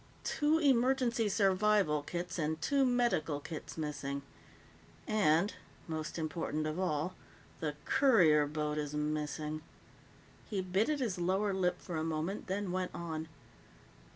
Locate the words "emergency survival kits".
0.57-2.39